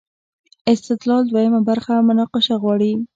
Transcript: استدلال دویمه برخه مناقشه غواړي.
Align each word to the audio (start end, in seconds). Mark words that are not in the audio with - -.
استدلال 0.73 1.23
دویمه 1.31 1.61
برخه 1.69 1.93
مناقشه 2.09 2.55
غواړي. 2.63 2.91